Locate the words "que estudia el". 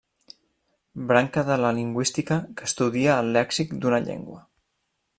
2.57-3.33